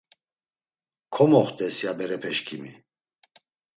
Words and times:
Komoxt̆es, 1.15 1.77
ya 1.85 1.91
berepeşǩimi. 1.97 2.71